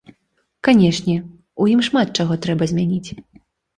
Канешне, 0.67 1.15
у 1.65 1.67
ім 1.73 1.83
шмат 1.91 2.07
чаго 2.21 2.33
трэба 2.47 2.63
змяніць. 2.73 3.09